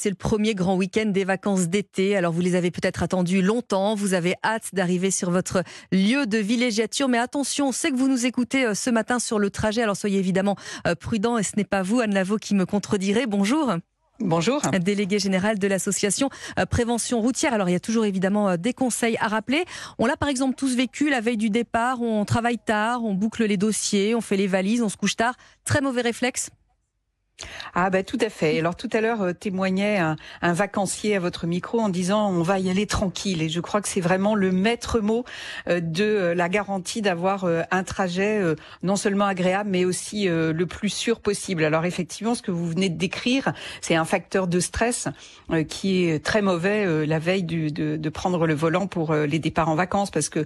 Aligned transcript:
c'est 0.00 0.08
le 0.08 0.14
premier 0.14 0.54
grand 0.54 0.76
week-end 0.76 1.04
des 1.06 1.24
vacances 1.24 1.68
d'été. 1.68 2.16
Alors 2.16 2.32
vous 2.32 2.40
les 2.40 2.54
avez 2.54 2.70
peut-être 2.70 3.02
attendus 3.02 3.42
longtemps, 3.42 3.94
vous 3.94 4.14
avez 4.14 4.34
hâte 4.42 4.70
d'arriver 4.72 5.10
sur 5.10 5.30
votre 5.30 5.62
lieu 5.92 6.24
de 6.24 6.38
villégiature. 6.38 7.06
Mais 7.06 7.18
attention, 7.18 7.68
on 7.68 7.72
sait 7.72 7.90
que 7.90 7.96
vous 7.96 8.08
nous 8.08 8.24
écoutez 8.24 8.64
euh, 8.64 8.74
ce 8.74 8.88
matin 8.88 9.18
sur 9.18 9.38
le 9.38 9.50
trajet, 9.50 9.82
alors 9.82 9.98
soyez 9.98 10.18
évidemment 10.18 10.56
euh, 10.86 10.94
prudents 10.94 11.36
et 11.36 11.42
ce 11.42 11.52
n'est 11.58 11.64
pas 11.64 11.82
vous, 11.82 12.00
Anne 12.00 12.14
Lavaux, 12.14 12.38
qui 12.38 12.54
me 12.54 12.64
contredirait. 12.64 13.26
Bonjour. 13.26 13.74
Bonjour. 14.20 14.62
Délégué 14.82 15.18
général 15.18 15.58
de 15.58 15.66
l'association 15.66 16.30
euh, 16.58 16.64
Prévention 16.64 17.20
routière. 17.20 17.52
Alors 17.52 17.68
il 17.68 17.72
y 17.72 17.76
a 17.76 17.80
toujours 17.80 18.06
évidemment 18.06 18.56
des 18.56 18.72
conseils 18.72 19.18
à 19.20 19.28
rappeler. 19.28 19.66
On 19.98 20.06
l'a 20.06 20.16
par 20.16 20.30
exemple 20.30 20.54
tous 20.54 20.76
vécu 20.76 21.10
la 21.10 21.20
veille 21.20 21.36
du 21.36 21.50
départ, 21.50 22.00
on 22.00 22.24
travaille 22.24 22.58
tard, 22.58 23.04
on 23.04 23.12
boucle 23.12 23.44
les 23.44 23.58
dossiers, 23.58 24.14
on 24.14 24.22
fait 24.22 24.38
les 24.38 24.46
valises, 24.46 24.80
on 24.80 24.88
se 24.88 24.96
couche 24.96 25.16
tard. 25.16 25.34
Très 25.66 25.82
mauvais 25.82 26.00
réflexe 26.00 26.48
ah 27.74 27.90
ben 27.90 28.04
tout 28.04 28.18
à 28.20 28.28
fait. 28.28 28.58
Alors 28.58 28.76
tout 28.76 28.88
à 28.92 29.00
l'heure 29.00 29.22
euh, 29.22 29.32
témoignait 29.32 29.98
un, 29.98 30.16
vacancier 30.42 31.16
à 31.16 31.20
votre 31.20 31.46
micro 31.46 31.80
en 31.80 31.88
disant 31.88 32.30
on 32.30 32.42
va 32.42 32.58
y 32.58 32.70
aller 32.70 32.86
tranquille 32.86 33.42
et 33.42 33.48
je 33.48 33.60
crois 33.60 33.80
que 33.80 33.88
c'est 33.88 34.00
vraiment 34.00 34.34
le 34.34 34.52
maître 34.52 35.00
mot 35.00 35.24
euh, 35.68 35.80
de 35.80 36.04
euh, 36.04 36.34
la 36.34 36.48
garantie 36.48 37.02
d'avoir 37.02 37.46
un 37.70 37.84
trajet 37.84 38.42
non 38.82 38.96
seulement 38.96 39.26
agréable 39.26 39.70
mais 39.70 39.84
aussi 39.84 40.26
le 40.28 40.64
plus 40.64 40.88
sûr 40.88 41.20
possible. 41.20 41.64
Alors 41.64 41.84
effectivement 41.84 42.34
ce 42.34 42.42
que 42.42 42.50
vous 42.50 42.68
venez 42.68 42.88
de 42.88 42.96
décrire 42.96 43.52
c'est 43.80 43.94
un 43.94 44.04
facteur 44.04 44.46
de 44.46 44.60
stress 44.60 45.08
qui 45.68 46.04
est 46.04 46.24
très 46.24 46.42
mauvais 46.42 47.06
la 47.06 47.18
veille 47.18 47.42
de, 47.42 47.68
de 47.96 48.08
prendre 48.08 48.46
le 48.46 48.54
volant 48.54 48.86
pour 48.86 49.14
les 49.14 49.38
départs 49.38 49.68
en 49.68 49.74
vacances 49.74 50.10
parce 50.10 50.28
que 50.28 50.44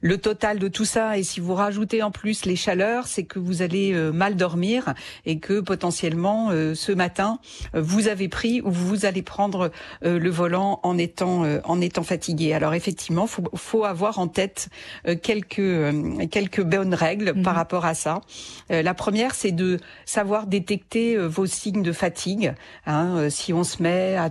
le 0.00 0.18
total 0.18 0.58
de 0.58 0.68
tout 0.68 0.84
ça, 0.84 1.18
et 1.18 1.22
si 1.22 1.40
vous 1.40 1.54
rajoutez 1.54 2.02
en 2.02 2.10
plus 2.10 2.44
les 2.44 2.56
chaleurs, 2.56 3.06
c'est 3.06 3.24
que 3.24 3.38
vous 3.38 3.62
allez 3.62 3.92
euh, 3.92 4.12
mal 4.12 4.36
dormir 4.36 4.94
et 5.24 5.38
que 5.38 5.60
potentiellement 5.60 6.48
euh, 6.50 6.74
ce 6.74 6.92
matin 6.92 7.38
euh, 7.74 7.80
vous 7.80 8.08
avez 8.08 8.28
pris 8.28 8.60
ou 8.62 8.70
vous 8.70 9.06
allez 9.06 9.22
prendre 9.22 9.70
le 10.02 10.30
volant 10.30 10.80
en 10.82 10.98
étant 10.98 11.44
en 11.64 11.80
étant 11.80 12.02
fatigué. 12.02 12.52
Alors 12.52 12.74
effectivement, 12.74 13.26
faut 13.26 13.42
faut 13.54 13.84
avoir 13.84 14.18
en 14.18 14.28
tête 14.28 14.68
quelques 15.22 16.30
quelques 16.30 16.62
bonnes 16.62 16.94
règles 16.94 17.34
par 17.42 17.54
mhm. 17.54 17.58
rapport 17.58 17.84
à 17.84 17.94
ça. 17.94 18.20
la 18.68 18.94
première, 18.94 19.34
c'est 19.34 19.52
de 19.52 19.78
savoir 20.04 20.46
détecter 20.46 21.16
vos 21.16 21.46
signes 21.46 21.82
de 21.82 21.92
fatigue. 21.92 22.54
Hein, 22.86 23.28
si 23.30 23.52
on 23.52 23.64
se 23.64 23.82
met 23.82 24.16
à, 24.16 24.30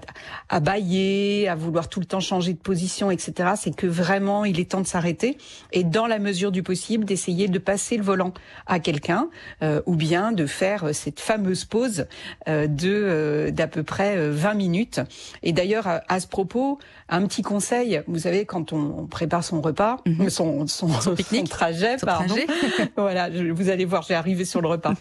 à 0.50 0.60
bailler, 0.60 1.48
à 1.48 1.56
vouloir 1.56 1.90
tout 1.90 2.00
le 2.00 2.06
temps 2.06 2.20
changer 2.20 2.54
de 2.54 2.60
position, 2.60 3.12
etc., 3.12 3.52
c'est 3.58 3.76
que 3.76 3.88
vraiment 3.88 4.46
il 4.46 4.60
est 4.60 4.72
temps 4.72 4.82
de 4.82 4.88
s'arrêter 4.88 5.38
et 5.72 5.84
dans 5.84 6.08
la 6.08 6.20
mesure 6.20 6.52
du 6.52 6.64
possible 6.64 7.06
d'essayer 7.06 7.48
de 7.48 7.60
passer 7.60 7.98
le 7.98 8.04
volant 8.04 8.34
à 8.66 8.80
quelqu'un 8.80 9.30
euh, 9.62 9.82
ou 9.86 9.96
bien 9.96 10.32
de 10.32 10.46
faire 10.46 10.86
euh, 10.86 10.94
cette 10.94 11.20
fameuse 11.20 11.66
pause 11.66 12.08
euh, 12.48 12.68
de 12.68 13.50
d'à 13.52 13.68
peu 13.68 13.84
près 13.84 14.30
20 14.30 14.54
minutes. 14.54 15.00
Et 15.44 15.54
d'ailleurs 15.54 15.88
à, 16.08 16.20
ce 16.20 16.28
propos, 16.28 16.80
un 17.10 17.26
petit 17.28 17.42
conseil, 17.42 18.02
vous 18.08 18.20
savez 18.20 18.46
quand 18.46 18.74
on, 18.74 19.06
prépare 19.06 19.44
son 19.44 19.62
repas, 19.62 19.98
mhm. 20.06 20.30
son, 20.30 20.68
son, 20.68 20.90
son, 20.90 21.16
trajet, 21.50 21.98
pardon. 21.98 22.36
voilà, 22.98 23.30
vous 23.30 23.70
allez 23.70 23.86
voir, 23.86 24.02
je 24.04 24.10
vais 24.10 24.16
arriver 24.16 24.46
sur 24.46 24.62
le 24.62 24.68
repas. 24.68 24.94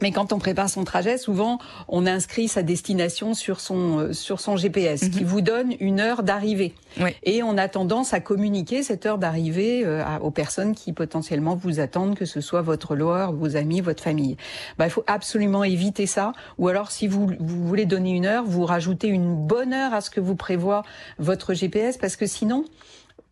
Mais 0.00 0.12
quand 0.12 0.32
on 0.32 0.38
prépare 0.38 0.68
son 0.68 0.84
trajet, 0.84 1.18
souvent 1.18 1.58
on 1.88 2.06
inscrit 2.06 2.48
sa 2.48 2.62
destination 2.62 3.34
sur 3.34 3.60
son 3.60 3.98
euh, 3.98 4.12
sur 4.12 4.40
son 4.40 4.56
GPS, 4.56 5.08
qui 5.08 5.22
mhm. 5.22 5.26
vous 5.26 5.40
donne 5.40 5.74
une 5.80 6.00
heure 6.00 6.22
d'arrivée. 6.22 6.74
Et 7.22 7.42
on 7.42 7.56
a 7.56 7.68
tendance 7.68 8.12
à 8.12 8.20
communiquer 8.20 8.82
cette 8.82 9.06
heure 9.06 9.18
d'arrivée 9.18 9.82
euh, 9.84 10.02
aux 10.20 10.30
personnes 10.30 10.74
qui 10.74 10.92
potentiellement 10.92 11.54
vous 11.54 11.80
attendent, 11.80 12.16
que 12.16 12.24
ce 12.24 12.40
soit 12.40 12.62
votre 12.62 12.96
loueur, 12.96 13.32
vos 13.32 13.56
amis, 13.56 13.80
votre 13.80 14.02
famille. 14.02 14.36
Bah, 14.78 14.86
il 14.86 14.90
faut 14.90 15.04
absolument 15.06 15.64
éviter 15.64 16.06
ça. 16.06 16.32
Ou 16.58 16.68
alors, 16.68 16.90
si 16.90 17.06
vous, 17.06 17.30
vous 17.38 17.66
voulez 17.66 17.86
donner 17.86 18.10
une 18.10 18.26
heure, 18.26 18.44
vous 18.44 18.64
rajoutez 18.64 19.08
une 19.08 19.34
bonne 19.34 19.72
heure 19.72 19.94
à 19.94 20.00
ce 20.00 20.10
que 20.10 20.20
vous 20.20 20.36
prévoit 20.36 20.82
votre 21.18 21.54
GPS, 21.54 21.96
parce 21.96 22.16
que 22.16 22.26
sinon, 22.26 22.64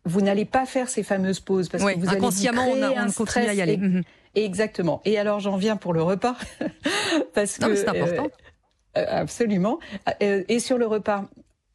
vous 0.05 0.21
n'allez 0.21 0.45
pas 0.45 0.65
faire 0.65 0.89
ces 0.89 1.03
fameuses 1.03 1.39
pauses 1.39 1.69
parce 1.69 1.83
que 1.83 1.99
vous 1.99 2.09
allez 2.09 2.21
on, 2.21 3.07
on 3.07 3.11
continue 3.11 3.47
à 3.47 3.53
y 3.53 3.61
aller. 3.61 3.79
Exactement. 4.35 5.01
Et 5.05 5.17
alors 5.17 5.39
j'en 5.39 5.57
viens 5.57 5.75
pour 5.75 5.93
le 5.93 6.01
repas 6.01 6.35
parce 7.33 7.57
que 7.57 7.75
c'est 7.75 7.87
important. 7.87 8.27
Euh, 8.97 9.01
euh, 9.01 9.05
absolument. 9.09 9.79
Euh, 10.21 10.43
et 10.47 10.59
sur 10.59 10.77
le 10.77 10.87
repas, 10.87 11.25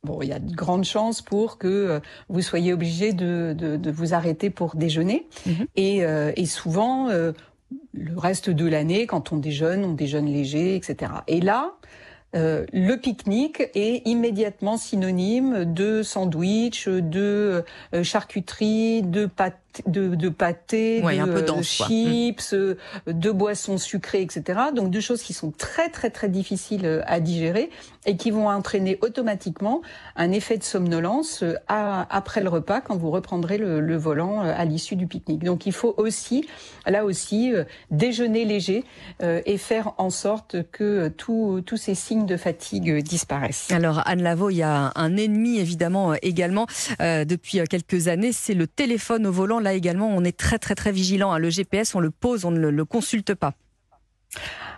bon, 0.02 0.20
il 0.22 0.28
y 0.28 0.32
a 0.32 0.38
de 0.38 0.54
grandes 0.54 0.84
chances 0.84 1.22
pour 1.22 1.58
que 1.58 2.00
vous 2.28 2.42
soyez 2.42 2.72
obligé 2.72 3.12
de, 3.12 3.54
de, 3.56 3.76
de, 3.76 3.90
vous 3.90 4.14
arrêter 4.14 4.50
pour 4.50 4.76
déjeuner. 4.76 5.26
Mhm. 5.46 5.66
et, 5.76 5.98
et, 6.36 6.46
souvent, 6.46 7.08
le 7.08 8.18
reste 8.18 8.50
de 8.50 8.66
l'année, 8.66 9.06
quand 9.06 9.32
on 9.32 9.36
déjeune, 9.36 9.84
on 9.84 9.92
déjeune 9.92 10.26
léger, 10.26 10.76
etc. 10.76 11.12
Et 11.26 11.40
là, 11.40 11.72
euh, 12.34 12.66
le 12.72 12.96
pique-nique 12.96 13.62
est 13.74 14.06
immédiatement 14.06 14.76
synonyme 14.76 15.72
de 15.72 16.02
sandwich, 16.02 16.88
de 16.88 17.64
charcuterie, 18.02 19.02
de 19.02 19.26
pâte 19.26 19.58
de, 19.86 20.14
de 20.14 20.28
pâté, 20.28 21.00
de 21.00 21.06
un 21.06 21.26
peu 21.26 21.44
chips, 21.62 22.52
mm. 22.52 23.12
de 23.12 23.30
boissons 23.30 23.78
sucrées, 23.78 24.22
etc. 24.22 24.60
Donc 24.74 24.90
deux 24.90 25.00
choses 25.00 25.22
qui 25.22 25.32
sont 25.32 25.50
très 25.50 25.88
très 25.88 26.10
très 26.10 26.28
difficiles 26.28 26.86
euh, 26.86 27.02
à 27.06 27.20
digérer 27.20 27.70
et 28.06 28.16
qui 28.16 28.30
vont 28.30 28.48
entraîner 28.48 28.98
automatiquement 29.00 29.82
un 30.16 30.30
effet 30.32 30.58
de 30.58 30.62
somnolence 30.62 31.42
euh, 31.42 31.54
après 31.68 32.42
le 32.42 32.48
repas 32.48 32.80
quand 32.80 32.96
vous 32.96 33.10
reprendrez 33.10 33.58
le, 33.58 33.96
volant 33.96 34.42
euh, 34.42 34.52
à 34.56 34.64
l'issue 34.64 34.96
du 34.96 35.06
pique-nique. 35.06 35.44
Donc 35.44 35.66
il 35.66 35.72
faut 35.72 35.94
aussi, 35.96 36.46
là 36.86 37.04
aussi, 37.04 37.52
déjeuner 37.90 38.44
léger 38.44 38.84
et 39.22 39.58
faire 39.58 39.92
en 39.98 40.10
sorte 40.10 40.56
que 40.70 41.08
tous 41.08 41.76
ces 41.76 41.94
signes 41.94 42.26
de 42.26 42.36
fatigue 42.36 43.02
disparaissent. 43.02 43.70
Alors 43.70 44.02
Anne 44.06 44.22
Lavaux, 44.22 44.50
il 44.50 44.56
y 44.56 44.62
a 44.62 44.92
un 44.94 45.16
ennemi 45.16 45.58
évidemment 45.58 46.14
également 46.22 46.66
depuis 47.00 47.60
quelques 47.68 48.08
années, 48.08 48.32
c'est 48.32 48.54
le 48.54 48.66
téléphone 48.66 49.26
au 49.26 49.32
volant 49.32 49.60
là 49.64 49.72
également, 49.72 50.08
on 50.08 50.22
est 50.22 50.36
très 50.36 50.60
très 50.60 50.76
très 50.76 50.92
vigilant. 50.92 51.32
Hein. 51.32 51.38
Le 51.38 51.50
GPS, 51.50 51.96
on 51.96 52.00
le 52.00 52.10
pose, 52.10 52.44
on 52.44 52.52
ne 52.52 52.68
le 52.68 52.84
consulte 52.84 53.34
pas. 53.34 53.54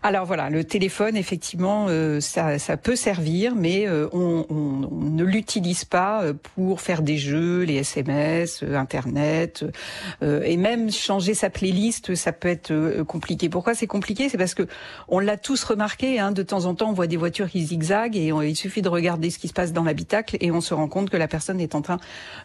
Alors 0.03 0.25
voilà, 0.25 0.51
le 0.51 0.63
téléphone, 0.63 1.17
effectivement, 1.17 1.87
euh, 1.89 2.21
ça, 2.21 2.59
ça, 2.59 2.77
peut 2.77 2.97
servir, 2.97 3.55
mais 3.57 3.89
euh, 3.89 4.09
on, 4.13 4.47
on, 4.51 5.11
ne 5.11 5.25
l'utilise 5.25 5.85
pas 5.85 6.23
euh, 6.23 6.35
pour 6.55 6.81
faire 6.81 7.03
des 7.03 7.17
jeux, 7.17 7.63
les 7.63 7.77
SMS, 7.77 8.63
Internet, 8.63 9.65
et 10.23 10.57
même 10.57 10.91
changer 10.91 11.35
sa 11.35 11.51
playlist, 11.51 12.15
ça 12.15 12.33
peut 12.33 12.49
être 12.49 13.03
compliqué. 13.03 13.49
Pourquoi 13.49 13.75
c'est 13.75 13.87
compliqué? 13.87 14.29
C'est 14.29 14.39
parce 14.39 14.55
que 14.55 14.67
on 15.09 15.19
l'a 15.19 15.37
tous 15.37 15.65
remarqué. 15.65 16.21
Hein, 16.21 16.33
de 16.33 16.43
temps 16.43 16.67
en 16.67 16.75
temps, 16.75 16.91
on 16.91 16.93
voit 16.93 17.07
des 17.07 17.17
voitures 17.17 17.51
qui 17.51 17.65
zigzaguent 17.65 18.17
et 18.17 18.29
il 18.29 18.57
suffit 18.57 18.83
de 18.83 18.89
regarder 18.89 19.31
ce 19.31 19.39
qui 19.39 19.49
se 19.49 19.53
passe 19.53 19.73
dans 19.73 19.85
l'habitacle 19.85 20.37
et 20.41 20.51
on 20.51 20.61
se 20.61 20.75
rend 20.75 20.89
compte 20.89 21.11
que 21.11 21.17
la 21.17 21.29
personne 21.29 21.61
est 21.61 21.75
en 21.75 21.83
train 21.83 21.99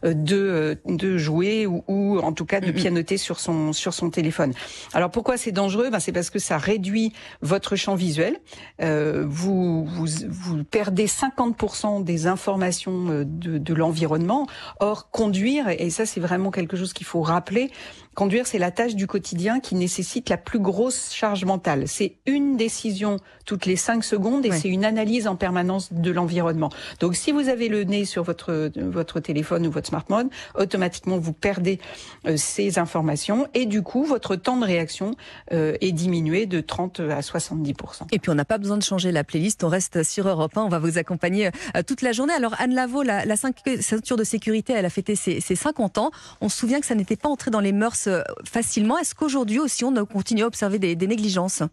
de, 0.04 0.78
de 0.86 1.18
jouer 1.18 1.66
ou, 1.66 1.84
ou 1.88 2.20
en 2.20 2.34
tout 2.34 2.46
cas 2.46 2.60
de 2.60 2.72
pianoter 2.72 3.18
sur 3.18 3.40
son 3.40 3.74
sur 3.74 3.94
son 3.94 4.10
téléphone. 4.10 4.54
Alors 4.94 5.12
pourquoi 5.12 5.38
c'est 5.38 5.52
dangereux? 5.52 5.90
Ben, 5.90 6.00
c'est 6.00 6.12
parce 6.12 6.30
que 6.30 6.40
ça 6.40 6.58
réduit 6.58 7.01
votre 7.42 7.76
champ 7.76 7.96
visuel. 7.96 8.40
Euh, 8.82 9.26
vous, 9.28 9.86
vous, 9.86 10.08
vous, 10.30 10.64
perdez 10.64 11.08
50% 11.08 12.04
des 12.04 12.28
informations 12.28 13.10
euh, 13.10 13.24
de, 13.26 13.58
de 13.58 13.74
l'environnement. 13.74 14.48
Or, 14.80 15.10
conduire, 15.10 15.70
et 15.70 15.90
ça 15.90 16.06
c'est 16.06 16.20
vraiment 16.20 16.52
quelque 16.52 16.78
chose 16.78 16.94
qu'il 16.94 17.06
faut 17.06 17.22
rappeler, 17.22 17.72
Conduire, 18.14 18.46
c'est 18.46 18.58
la 18.58 18.72
tâche 18.72 18.96
du 18.96 19.08
quotidien 19.08 19.62
qui 19.62 19.74
nécessite 19.74 20.28
la 20.28 20.36
plus 20.36 20.60
grosse 20.60 21.14
charge 21.14 21.46
mentale. 21.46 21.88
C'est 21.88 22.18
une 22.26 22.58
décision 22.58 23.18
toutes 23.46 23.66
les 23.66 23.78
cinq 23.78 24.04
secondes 24.04 24.46
et 24.46 24.52
c'est 24.52 24.68
une 24.68 24.84
analyse 24.84 25.28
en 25.28 25.38
permanence 25.38 25.94
de 25.94 26.12
l'environnement. 26.12 26.70
Donc, 27.00 27.16
si 27.16 27.32
vous 27.32 27.48
avez 27.48 27.70
le 27.70 27.86
nez 27.86 28.04
sur 28.04 28.24
votre 28.24 28.70
votre 28.76 29.22
téléphone 29.22 29.66
ou 29.66 29.72
votre 29.72 29.88
smartphone, 29.88 30.30
automatiquement 30.56 31.18
vous 31.18 31.32
perdez 31.32 31.80
euh, 32.28 32.36
ces 32.36 32.80
informations 32.80 33.48
et 33.54 33.66
du 33.66 33.82
coup 33.82 34.04
votre 34.04 34.36
temps 34.36 34.58
de 34.58 34.66
réaction 34.66 35.16
euh, 35.54 35.78
est 35.80 35.94
diminué 35.94 36.46
de 36.46 36.60
30 36.60 36.91
à 37.00 37.22
70 37.22 37.74
Et 38.12 38.20
puis 38.20 38.30
on 38.30 38.36
n'a 38.36 38.46
pas 38.46 38.58
besoin 38.58 38.78
de 38.78 38.84
changer 38.84 39.12
la 39.12 39.24
playlist, 39.24 39.64
on 39.64 39.70
reste 39.70 40.04
sur 40.04 40.28
Europe 40.28 40.58
1, 40.58 40.64
on 40.64 40.70
va 40.70 40.80
vous 40.80 40.98
accompagner 40.98 41.48
euh, 41.76 41.84
toute 41.86 42.02
la 42.02 42.12
journée. 42.12 42.34
Alors 42.34 42.56
Anne 42.60 42.74
Lavaux, 42.74 43.04
la, 43.04 43.36
ceinture 43.36 44.18
de 44.18 44.24
sécurité, 44.24 44.74
elle 44.74 44.86
a 44.86 44.90
fêté 44.90 45.16
ses, 45.16 45.40
ses 45.40 45.56
50 45.56 45.98
ans. 45.98 46.12
On 46.42 46.50
se 46.50 46.58
souvient 46.58 46.80
que 46.80 46.86
ça 46.86 46.96
n'était 46.96 47.16
pas 47.16 47.30
entré 47.30 47.52
dans 47.52 47.60
les 47.60 47.72
mœurs 47.72 48.08
euh, 48.08 48.22
facilement. 48.44 48.98
Est-ce 48.98 49.16
qu'aujourd'hui 49.16 49.60
aussi 49.60 49.84
on 49.86 50.06
continue 50.06 50.44
à 50.44 50.48
observer 50.48 50.80
des, 50.80 50.96
négligences? 51.08 51.64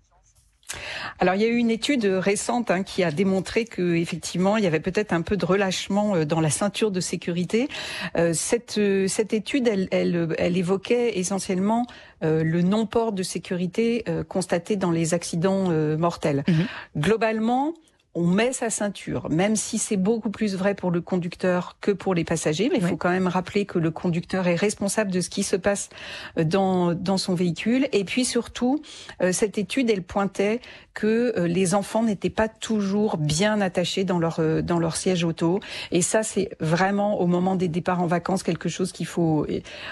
Alors 1.18 1.34
il 1.34 1.42
y 1.42 1.44
a 1.44 1.48
eu 1.48 1.56
une 1.56 1.70
étude 1.70 2.04
récente 2.04 2.70
hein, 2.70 2.82
qui 2.82 3.02
a 3.02 3.10
démontré 3.10 3.64
que 3.64 3.94
effectivement 3.94 4.56
il 4.56 4.64
y 4.64 4.66
avait 4.66 4.80
peut-être 4.80 5.12
un 5.12 5.22
peu 5.22 5.36
de 5.36 5.44
relâchement 5.44 6.14
euh, 6.14 6.24
dans 6.24 6.40
la 6.40 6.50
ceinture 6.50 6.90
de 6.90 7.00
sécurité. 7.00 7.68
Euh, 8.16 8.32
cette 8.32 8.80
cette 9.08 9.32
étude 9.32 9.68
elle, 9.68 9.88
elle, 9.90 10.56
évoquait 10.56 11.18
essentiellement 11.18 11.86
le 12.20 12.62
non-port 12.62 13.12
de 13.12 13.22
sécurité 13.22 14.04
constaté 14.28 14.76
dans 14.76 14.90
les 14.90 15.14
accidents 15.14 15.70
mortels. 15.96 16.44
Mhm. 16.48 16.66
Globalement, 16.96 17.74
on 18.18 18.26
met 18.26 18.52
sa 18.52 18.68
ceinture, 18.68 19.30
même 19.30 19.54
si 19.54 19.78
c'est 19.78 19.96
beaucoup 19.96 20.30
plus 20.30 20.56
vrai 20.56 20.74
pour 20.74 20.90
le 20.90 21.00
conducteur 21.00 21.76
que 21.80 21.92
pour 21.92 22.14
les 22.14 22.24
passagers. 22.24 22.68
Mais 22.72 22.78
il 22.78 22.84
faut 22.84 22.96
quand 22.96 23.10
même 23.10 23.28
rappeler 23.28 23.64
que 23.64 23.78
le 23.78 23.92
conducteur 23.92 24.48
est 24.48 24.56
responsable 24.56 25.12
de 25.12 25.20
ce 25.20 25.30
qui 25.30 25.44
se 25.44 25.54
passe 25.54 25.88
euh, 26.36 26.42
dans, 26.42 26.94
dans 26.94 27.16
son 27.16 27.34
véhicule. 27.34 27.86
Et 27.92 28.04
puis 28.04 28.24
surtout, 28.24 28.82
euh, 29.22 29.30
cette 29.30 29.56
étude, 29.56 29.88
elle 29.88 30.02
pointait 30.02 30.60
que 30.94 31.32
euh, 31.36 31.46
les 31.46 31.76
enfants 31.76 32.02
n'étaient 32.02 32.28
pas 32.28 32.48
toujours 32.48 33.18
bien 33.18 33.60
attachés 33.60 34.02
dans 34.02 34.18
leur, 34.18 34.40
dans 34.64 34.80
leur 34.80 34.96
siège 34.96 35.22
auto. 35.22 35.60
Et 35.92 36.02
ça, 36.02 36.24
c'est 36.24 36.50
vraiment 36.58 37.20
au 37.20 37.28
moment 37.28 37.54
des 37.54 37.68
départs 37.68 38.02
en 38.02 38.08
vacances 38.08 38.42
quelque 38.42 38.68
chose 38.68 38.90
qu'il 38.90 39.06
faut 39.06 39.46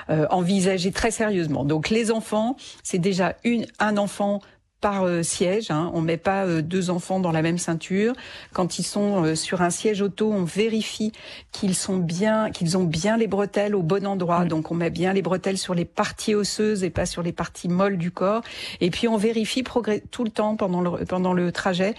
envisager 0.08 0.90
très 0.90 1.10
sérieusement. 1.10 1.64
Donc 1.64 1.90
les 1.90 2.10
enfants, 2.10 2.56
c'est 2.82 2.98
déjà 2.98 3.36
une, 3.44 3.66
un 3.78 3.96
enfant 3.96 4.40
par 4.86 5.02
euh, 5.02 5.24
siège. 5.24 5.72
Hein. 5.72 5.90
On 5.94 6.00
met 6.00 6.16
pas 6.16 6.44
euh, 6.44 6.62
deux 6.62 6.90
enfants 6.90 7.18
dans 7.18 7.32
la 7.32 7.42
même 7.42 7.58
ceinture. 7.58 8.14
Quand 8.52 8.78
ils 8.78 8.84
sont 8.84 9.24
euh, 9.24 9.34
sur 9.34 9.60
un 9.60 9.70
siège 9.70 10.00
auto, 10.00 10.32
on 10.32 10.44
vérifie 10.44 11.10
qu'ils 11.50 11.74
sont 11.74 11.96
bien, 11.96 12.52
qu'ils 12.52 12.76
ont 12.78 12.84
bien 12.84 13.16
les 13.16 13.26
bretelles 13.26 13.74
au 13.74 13.82
bon 13.82 14.06
endroit. 14.06 14.44
Donc 14.44 14.70
on 14.70 14.76
met 14.76 14.90
bien 14.90 15.12
les 15.12 15.22
bretelles 15.22 15.58
sur 15.58 15.74
les 15.74 15.84
parties 15.84 16.36
osseuses 16.36 16.84
et 16.84 16.90
pas 16.90 17.04
sur 17.04 17.24
les 17.24 17.32
parties 17.32 17.68
molles 17.68 17.98
du 17.98 18.12
corps. 18.12 18.42
Et 18.80 18.90
puis 18.90 19.08
on 19.08 19.16
vérifie 19.16 19.64
tout 20.12 20.22
le 20.22 20.30
temps 20.30 20.54
pendant 20.54 20.80
le, 20.80 21.04
pendant 21.04 21.32
le 21.32 21.50
trajet 21.50 21.96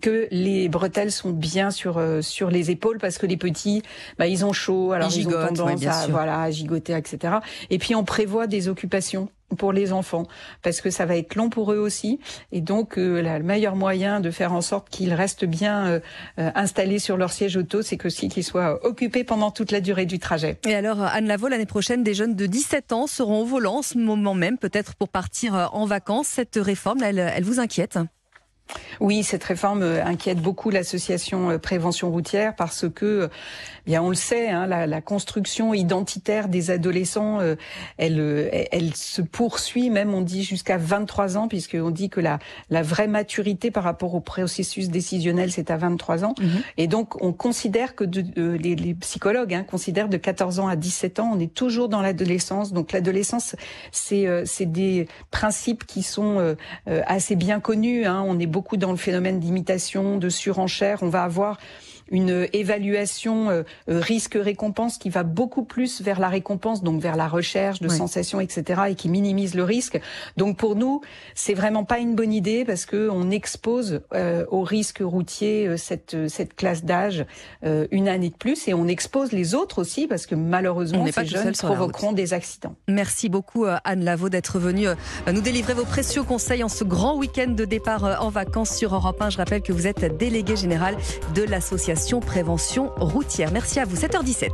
que 0.00 0.26
les 0.30 0.70
bretelles 0.70 1.12
sont 1.12 1.32
bien 1.32 1.70
sur 1.70 2.00
sur 2.22 2.50
les 2.50 2.70
épaules 2.70 2.96
parce 2.96 3.18
que 3.18 3.26
les 3.26 3.36
petits, 3.36 3.82
bah, 4.18 4.26
ils 4.28 4.46
ont 4.46 4.54
chaud, 4.54 4.92
alors 4.92 5.14
ils, 5.14 5.28
ont 5.28 5.46
tendance 5.54 5.84
à 5.84 6.06
voilà 6.06 6.40
à 6.40 6.50
gigoter, 6.50 6.96
etc. 6.96 7.34
Et 7.68 7.76
puis 7.76 7.94
on 7.94 8.04
prévoit 8.04 8.46
des 8.46 8.68
occupations 8.68 9.28
pour 9.56 9.72
les 9.72 9.92
enfants 9.92 10.26
parce 10.62 10.80
que 10.80 10.90
ça 10.90 11.06
va 11.06 11.16
être 11.16 11.34
long 11.34 11.50
pour 11.50 11.72
eux 11.72 11.78
aussi. 11.78 12.20
Et 12.52 12.60
donc 12.60 12.98
euh, 12.98 13.22
le 13.22 13.44
meilleur 13.44 13.76
moyen 13.76 14.20
de 14.20 14.30
faire 14.30 14.52
en 14.52 14.60
sorte 14.60 14.88
qu'ils 14.90 15.14
restent 15.14 15.44
bien 15.44 15.86
euh, 15.86 16.00
euh, 16.38 16.50
installés 16.54 16.98
sur 16.98 17.16
leur 17.16 17.32
siège 17.32 17.56
auto 17.56 17.82
c'est 17.82 18.04
aussi 18.04 18.28
qu'ils 18.28 18.44
soient 18.44 18.84
occupés 18.84 19.24
pendant 19.24 19.50
toute 19.50 19.72
la 19.72 19.80
durée 19.80 20.06
du 20.06 20.18
trajet. 20.18 20.58
Et 20.66 20.74
alors 20.74 21.02
Anne 21.02 21.26
Lavaux 21.26 21.48
l'année 21.48 21.66
prochaine 21.66 22.02
des 22.02 22.14
jeunes 22.14 22.34
de 22.34 22.46
17 22.46 22.92
ans 22.92 23.06
seront 23.06 23.42
au 23.42 23.44
volant 23.44 23.78
en 23.78 23.82
ce 23.82 23.98
moment 23.98 24.34
même 24.34 24.58
peut-être 24.58 24.94
pour 24.94 25.08
partir 25.08 25.70
en 25.72 25.86
vacances. 25.86 26.28
Cette 26.28 26.56
réforme 26.56 27.02
elle, 27.02 27.18
elle 27.18 27.44
vous 27.44 27.60
inquiète? 27.60 27.98
Oui, 29.00 29.22
cette 29.22 29.44
réforme 29.44 29.82
euh, 29.82 30.04
inquiète 30.04 30.40
beaucoup 30.40 30.70
l'association 30.70 31.50
euh, 31.50 31.58
Prévention 31.58 32.10
routière 32.10 32.54
parce 32.54 32.86
que, 32.88 33.06
euh, 33.06 33.28
bien, 33.86 34.02
on 34.02 34.10
le 34.10 34.14
sait, 34.14 34.50
hein, 34.50 34.66
la, 34.66 34.86
la, 34.86 35.00
construction 35.00 35.72
identitaire 35.72 36.48
des 36.48 36.70
adolescents, 36.70 37.38
elle, 37.96 38.68
elle 38.70 38.94
se 38.94 39.22
poursuit 39.22 39.88
même, 39.88 40.12
on 40.12 40.20
dit 40.20 40.44
jusqu'à 40.44 40.76
23 40.76 41.38
ans, 41.38 41.48
puisqu'on 41.48 41.90
dit 41.90 42.10
que 42.10 42.20
la, 42.20 42.38
la 42.68 42.82
vraie 42.82 43.06
maturité 43.06 43.70
par 43.70 43.84
rapport 43.84 44.14
au 44.14 44.20
processus 44.20 44.90
décisionnel, 44.90 45.50
c'est 45.50 45.70
à 45.70 45.78
23 45.78 46.24
ans. 46.24 46.34
Mhm. 46.38 46.48
Et 46.76 46.86
donc, 46.86 47.20
on 47.22 47.32
considère 47.32 47.94
que 47.94 48.04
de, 48.04 48.22
les, 48.56 48.76
les, 48.76 48.94
psychologues 48.94 49.54
hein, 49.54 49.64
considèrent 49.64 50.10
de 50.10 50.18
14 50.18 50.60
ans 50.60 50.68
à 50.68 50.76
17 50.76 51.18
ans, 51.18 51.30
on 51.34 51.40
est 51.40 51.52
toujours 51.52 51.88
dans 51.88 52.02
l'adolescence. 52.02 52.72
Donc, 52.72 52.92
l'adolescence, 52.92 53.56
c'est 53.90 54.26
c'est 54.44 54.70
des 54.70 55.08
principes 55.30 55.86
qui 55.86 56.02
sont 56.02 56.56
assez 56.86 57.34
bien 57.34 57.60
connus. 57.60 58.04
Hein, 58.04 58.22
on 58.26 58.38
est 58.38 58.46
beaucoup 58.46 58.59
dans 58.76 58.90
le 58.90 58.96
phénomène 58.96 59.40
d'imitation, 59.40 60.16
de 60.16 60.28
surenchère. 60.28 61.02
On 61.02 61.08
va 61.08 61.24
avoir 61.24 61.58
une 62.10 62.48
évaluation 62.52 63.50
euh, 63.50 63.62
euh, 63.88 64.00
risque-récompense 64.00 64.98
qui 64.98 65.10
va 65.10 65.22
beaucoup 65.22 65.64
plus 65.64 66.02
vers 66.02 66.20
la 66.20 66.28
récompense, 66.28 66.82
donc 66.82 67.00
vers 67.00 67.16
la 67.16 67.28
recherche 67.28 67.80
de 67.80 67.88
sensations, 67.88 68.40
etc., 68.40 68.82
et 68.90 68.94
qui 68.94 69.08
minimise 69.08 69.54
le 69.54 69.64
risque. 69.64 70.00
Donc 70.36 70.56
pour 70.56 70.74
nous, 70.74 71.00
c'est 71.34 71.54
vraiment 71.54 71.84
pas 71.84 71.98
une 71.98 72.14
bonne 72.14 72.32
idée 72.32 72.64
parce 72.64 72.86
que 72.86 73.08
on 73.08 73.30
expose 73.30 74.02
euh, 74.12 74.44
au 74.50 74.62
risque 74.62 74.98
routier 75.00 75.76
cette 75.76 76.28
cette 76.28 76.54
classe 76.54 76.84
d'âge 76.84 77.24
une 77.62 78.08
année 78.08 78.30
de 78.30 78.34
plus 78.34 78.68
et 78.68 78.74
on 78.74 78.86
expose 78.86 79.32
les 79.32 79.54
autres 79.54 79.80
aussi 79.80 80.06
parce 80.06 80.26
que 80.26 80.34
malheureusement 80.34 81.06
ces 81.12 81.26
jeunes 81.26 81.52
provoqueront 81.52 82.12
des 82.12 82.34
accidents. 82.34 82.74
Merci 82.88 83.28
beaucoup 83.28 83.66
Anne 83.84 84.04
Lavaux 84.04 84.28
d'être 84.28 84.58
venue 84.58 84.86
nous 85.30 85.40
délivrer 85.40 85.74
vos 85.74 85.84
précieux 85.84 86.22
conseils 86.22 86.64
en 86.64 86.68
ce 86.68 86.84
grand 86.84 87.16
week-end 87.16 87.50
de 87.50 87.64
départ 87.64 88.22
en 88.22 88.30
vacances 88.30 88.76
sur 88.76 88.94
Europe 88.94 89.20
1. 89.20 89.30
Je 89.30 89.38
rappelle 89.38 89.62
que 89.62 89.72
vous 89.72 89.86
êtes 89.86 90.16
délégué 90.16 90.56
général 90.56 90.96
de 91.34 91.42
l'association 91.42 91.99
Prévention 92.24 92.92
routière. 92.96 93.50
Merci 93.52 93.78
à 93.78 93.84
vous. 93.84 93.96
7h17. 93.96 94.48